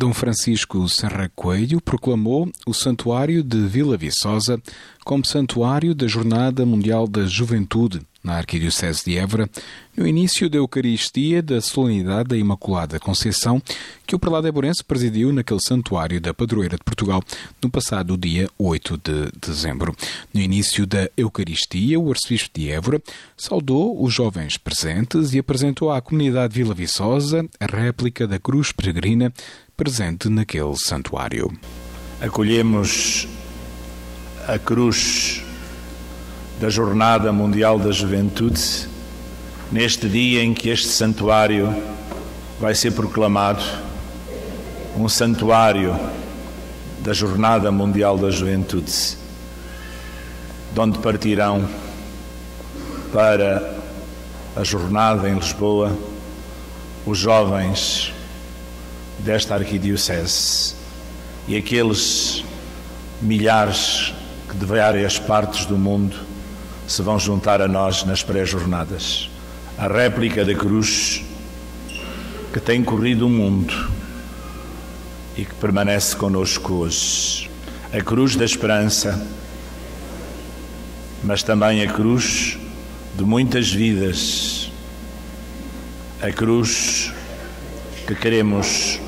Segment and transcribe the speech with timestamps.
[0.00, 4.58] Dom Francisco Serra Coelho proclamou o Santuário de Vila Viçosa
[5.04, 9.48] como Santuário da Jornada Mundial da Juventude na Arquidiocese de Évora,
[9.96, 13.62] no início da Eucaristia da Solenidade da Imaculada Conceição,
[14.06, 17.22] que o prelado Eborense presidiu naquele santuário da Padroeira de Portugal
[17.62, 19.96] no passado dia 8 de dezembro.
[20.34, 23.02] No início da Eucaristia, o arcebispo de Évora
[23.36, 29.32] saudou os jovens presentes e apresentou à comunidade Vila Viçosa a réplica da cruz peregrina
[29.80, 31.50] presente naquele santuário.
[32.20, 33.26] Acolhemos
[34.46, 35.42] a cruz
[36.60, 38.60] da Jornada Mundial da Juventude,
[39.72, 41.74] neste dia em que este santuário
[42.60, 43.64] vai ser proclamado
[44.98, 45.98] um santuário
[46.98, 49.16] da Jornada Mundial da Juventude,
[50.74, 51.66] de onde partirão
[53.14, 53.80] para
[54.54, 55.96] a jornada em Lisboa
[57.06, 58.12] os jovens
[59.24, 60.74] desta arquidiocese
[61.46, 62.44] e aqueles
[63.20, 64.14] milhares
[64.48, 66.16] que de várias partes do mundo
[66.86, 69.30] se vão juntar a nós nas pré-jornadas.
[69.78, 71.22] A réplica da cruz
[72.52, 73.90] que tem corrido o mundo
[75.36, 77.48] e que permanece conosco hoje.
[77.92, 79.24] A cruz da esperança,
[81.22, 82.58] mas também a cruz
[83.16, 84.70] de muitas vidas.
[86.20, 87.12] A cruz
[88.06, 88.99] que queremos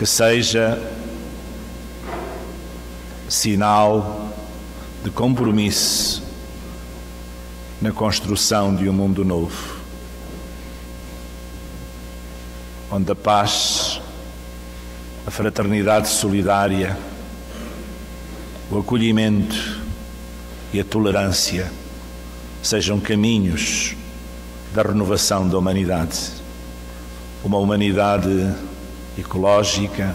[0.00, 0.80] que seja
[3.28, 4.32] sinal
[5.04, 6.22] de compromisso
[7.82, 9.76] na construção de um mundo novo,
[12.90, 14.00] onde a paz,
[15.26, 16.96] a fraternidade solidária,
[18.70, 19.82] o acolhimento
[20.72, 21.70] e a tolerância
[22.62, 23.94] sejam caminhos
[24.72, 26.40] da renovação da humanidade.
[27.44, 28.69] Uma humanidade
[29.20, 30.14] ecológica,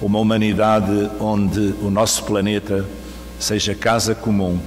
[0.00, 2.86] uma humanidade onde o nosso planeta
[3.38, 4.58] seja casa comum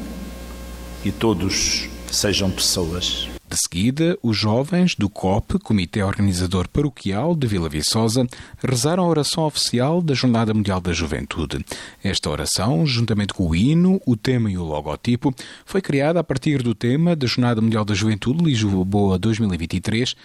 [1.03, 3.27] e todos sejam pessoas.
[3.53, 8.25] De seguida, os jovens do COP, Comitê Organizador Paroquial de Vila Viçosa,
[8.57, 11.63] rezaram a oração oficial da Jornada Mundial da Juventude.
[12.03, 15.31] Esta oração, juntamente com o hino, o tema e o logotipo,
[15.67, 20.15] foi criada a partir do tema da Jornada Mundial da Juventude Lisboa 2023.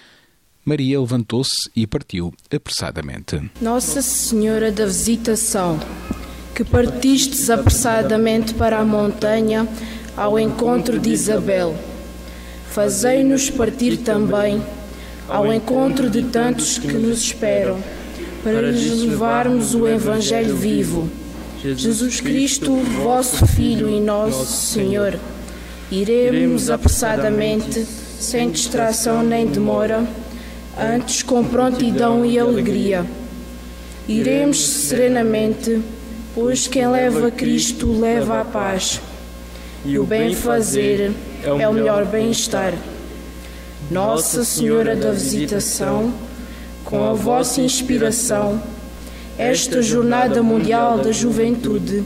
[0.69, 3.41] Maria levantou-se e partiu apressadamente.
[3.59, 5.81] Nossa Senhora da Visitação,
[6.55, 9.67] que partistes apressadamente para a montanha,
[10.15, 11.75] ao encontro de Isabel.
[12.71, 14.63] Fazei-nos partir também
[15.27, 17.83] ao encontro de tantos que nos esperam,
[18.45, 21.09] para lhes levarmos o Evangelho vivo.
[21.63, 25.19] Jesus Cristo, vosso Filho e nosso Senhor,
[25.91, 27.87] iremos apressadamente,
[28.21, 30.07] sem distração nem demora,
[30.79, 33.05] antes com prontidão e alegria.
[34.07, 35.83] Iremos serenamente,
[36.35, 39.01] pois quem leva Cristo leva a paz
[39.85, 41.13] e o bem-fazer
[41.45, 42.75] é o melhor bem-estar.
[43.91, 46.13] Nossa Senhora da Visitação,
[46.85, 48.63] com a vossa inspiração,
[49.37, 52.05] esta Jornada Mundial da Juventude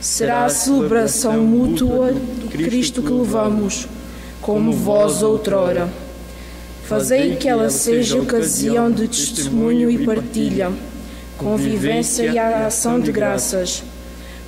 [0.00, 3.88] será a celebração mútua do Cristo que levamos,
[4.40, 6.05] como vós outrora.
[6.88, 10.72] Fazei que ela seja ocasião de testemunho e partilha,
[11.36, 13.82] convivência e ação de graças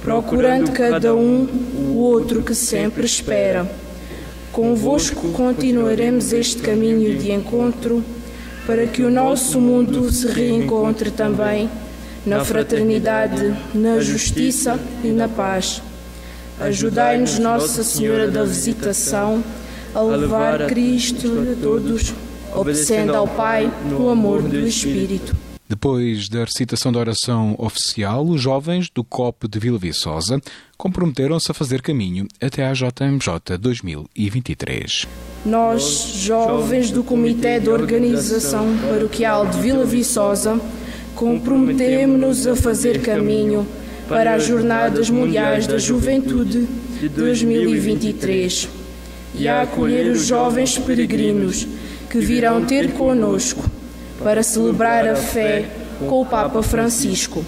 [0.03, 3.71] procurando cada um o outro que sempre espera.
[4.53, 8.03] Convosco continuaremos este caminho de encontro
[8.67, 11.69] para que o nosso mundo se reencontre também
[12.25, 15.83] na fraternidade, na justiça e na paz.
[16.61, 19.43] Ajudai-nos, Nossa Senhora da Visitação,
[19.95, 22.13] a levar Cristo a todos,
[22.61, 25.37] obedecendo ao Pai no amor do Espírito.
[25.69, 30.41] Depois da recitação da oração oficial, os jovens do COP de Vila Viçosa
[30.79, 35.07] comprometeram-se a fazer caminho até à JMJ 2023.
[35.45, 35.83] Nós,
[36.15, 40.59] jovens do Comitê de Organização Paroquial de Vila Viçosa,
[41.15, 43.67] comprometemos-nos a fazer caminho
[44.09, 46.67] para as Jornadas Mundiais da Juventude
[46.99, 48.69] de 2023
[49.35, 51.67] e a acolher os jovens peregrinos
[52.11, 53.69] que virão ter conosco
[54.23, 55.69] para celebrar a fé
[56.01, 57.45] com o Papa Francisco.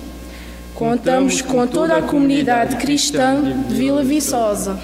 [0.74, 4.80] Contamos com toda a comunidade cristã de Vila Viçosa.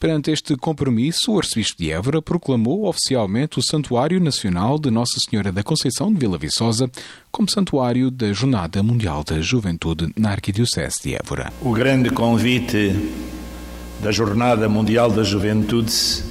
[0.00, 5.50] Perante este compromisso, o arcebispo de Évora proclamou oficialmente o Santuário Nacional de Nossa Senhora
[5.50, 6.88] da Conceição de Vila Viçosa
[7.32, 11.52] como Santuário da Jornada Mundial da Juventude na Arquidiocese de Évora.
[11.60, 12.94] O grande convite
[14.00, 16.22] da Jornada Mundial da Juventude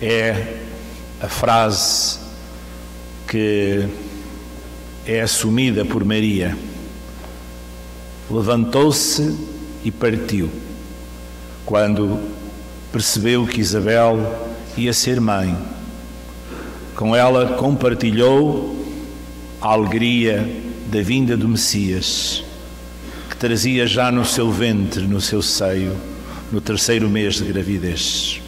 [0.00, 0.61] é
[1.22, 2.18] a frase
[3.28, 3.86] que
[5.06, 6.58] é assumida por Maria.
[8.28, 9.32] Levantou-se
[9.84, 10.50] e partiu,
[11.64, 12.18] quando
[12.90, 14.18] percebeu que Isabel
[14.76, 15.56] ia ser mãe.
[16.96, 18.84] Com ela compartilhou
[19.60, 20.44] a alegria
[20.88, 22.42] da vinda do Messias,
[23.30, 25.96] que trazia já no seu ventre, no seu seio,
[26.50, 28.41] no terceiro mês de gravidez.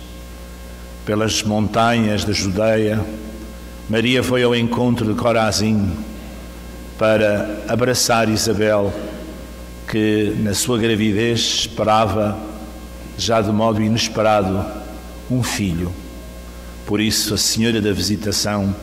[1.04, 3.04] Pelas montanhas da Judeia,
[3.90, 5.92] Maria foi ao encontro de Corazim
[6.96, 8.90] para abraçar Isabel,
[9.86, 12.38] que na sua gravidez esperava,
[13.18, 14.64] já de modo inesperado,
[15.30, 15.92] um filho.
[16.86, 18.74] Por isso, a Senhora da Visitação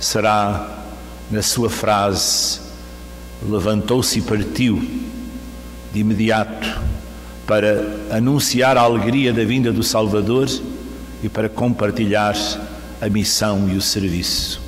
[0.00, 0.82] será,
[1.30, 2.58] na sua frase,
[3.46, 4.82] levantou-se e partiu
[5.92, 6.80] de imediato
[7.46, 10.48] para anunciar a alegria da vinda do Salvador
[11.24, 12.36] e para compartilhar
[13.00, 14.60] a missão e o serviço.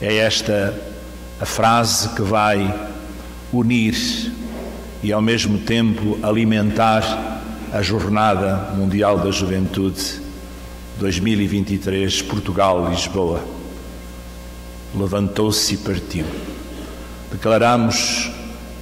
[0.00, 0.74] É esta
[1.38, 2.74] a frase que vai
[3.52, 3.94] unir
[5.02, 10.22] e ao mesmo tempo alimentar a Jornada Mundial da Juventude
[10.98, 13.44] 2023 Portugal-Lisboa.
[14.94, 16.24] Levantou-se e partiu.
[17.30, 18.30] Declaramos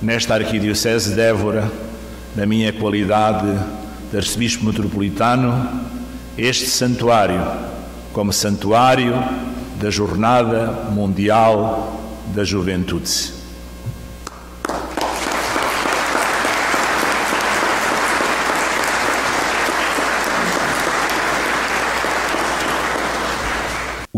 [0.00, 1.68] nesta Arquidiocese de Évora,
[2.36, 3.58] na minha qualidade
[4.12, 5.90] de Arcebispo Metropolitano,
[6.46, 7.40] este santuário
[8.12, 9.14] como santuário
[9.80, 11.92] da Jornada Mundial
[12.34, 13.39] da Juventude.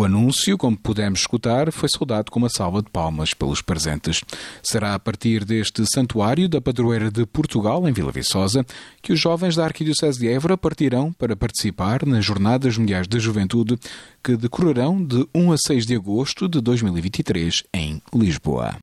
[0.03, 4.21] O anúncio, como pudemos escutar, foi saudado com uma salva de palmas pelos presentes.
[4.61, 8.67] Será a partir deste santuário da padroeira de Portugal, em Vila Viçosa,
[9.01, 13.79] que os jovens da Arquidiocese de Évora partirão para participar nas Jornadas Mundiais da Juventude,
[14.25, 18.75] que decorrerão de 1 a 6 de agosto de 2023 em Lisboa.